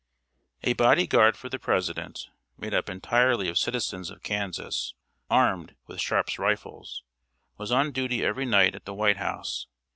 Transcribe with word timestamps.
]A 0.63 0.73
body 0.73 1.05
guard 1.05 1.37
for 1.37 1.47
the 1.47 1.59
President, 1.59 2.29
made 2.57 2.73
up 2.73 2.89
entirely 2.89 3.47
of 3.47 3.59
citizens 3.59 4.09
of 4.09 4.23
Kansas, 4.23 4.95
armed 5.29 5.75
with 5.85 6.01
Sharp's 6.01 6.39
rifles, 6.39 7.03
was 7.59 7.71
on 7.71 7.91
duty 7.91 8.25
every 8.25 8.47
night 8.47 8.73
at 8.73 8.85
the 8.85 8.95
White 8.95 9.17
House. 9.17 9.67